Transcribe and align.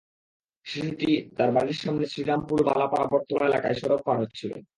শিশুটি 0.65 1.07
তার 1.37 1.49
বাড়ির 1.51 1.79
সামনে 1.81 2.05
শ্রীরামপুর 2.07 2.59
বালাপাড়া 2.67 3.05
বটতলা 3.07 3.45
এলাকায় 3.47 3.77
সড়ক 3.81 4.01
পার 4.05 4.17
হচ্ছিল। 4.21 4.51